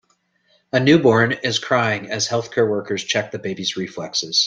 A 0.73 0.79
newborn 0.79 1.31
is 1.43 1.59
crying 1.59 2.09
as 2.09 2.27
healthcare 2.27 2.67
workers 2.67 3.03
check 3.03 3.29
the 3.29 3.37
baby 3.37 3.63
's 3.63 3.77
reflexes. 3.77 4.39